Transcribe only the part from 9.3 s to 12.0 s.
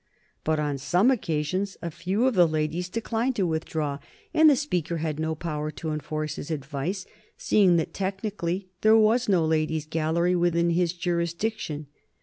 Ladies' Gallery within his jurisdiction.